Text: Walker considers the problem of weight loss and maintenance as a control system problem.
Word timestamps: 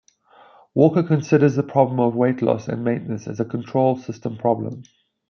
Walker 0.73 1.03
considers 1.03 1.53
the 1.55 1.61
problem 1.61 1.99
of 1.99 2.15
weight 2.15 2.41
loss 2.41 2.67
and 2.67 2.83
maintenance 2.83 3.27
as 3.27 3.39
a 3.39 3.45
control 3.45 3.95
system 3.97 4.35
problem. 4.35 4.81